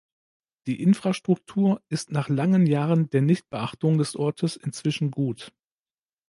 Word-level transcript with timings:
Die 0.65 0.81
Infrastruktur 0.81 1.79
ist 1.89 2.09
nach 2.11 2.27
langen 2.27 2.65
Jahren 2.65 3.11
der 3.11 3.21
Nichtbeachtung 3.21 3.99
des 3.99 4.15
Ortes 4.15 4.55
inzwischen 4.55 5.11
gut. 5.11 5.53